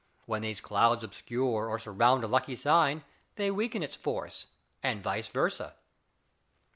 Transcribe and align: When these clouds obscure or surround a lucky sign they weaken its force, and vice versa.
When 0.25 0.41
these 0.41 0.61
clouds 0.61 1.03
obscure 1.03 1.69
or 1.69 1.77
surround 1.77 2.23
a 2.23 2.27
lucky 2.27 2.55
sign 2.55 3.03
they 3.35 3.51
weaken 3.51 3.83
its 3.83 3.95
force, 3.95 4.47
and 4.81 5.03
vice 5.03 5.27
versa. 5.27 5.75